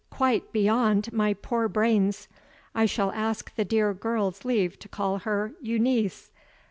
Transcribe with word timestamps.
Quite 0.09 0.51
beyond 0.51 1.13
my 1.13 1.35
poor 1.35 1.69
brains! 1.69 2.27
I 2.73 2.87
shall 2.87 3.11
ask 3.11 3.53
the 3.53 3.63
dear 3.63 3.93
girl's 3.93 4.43
leave 4.43 4.79
to 4.79 4.89
call 4.89 5.19
her 5.19 5.53
Euneece. 5.61 6.31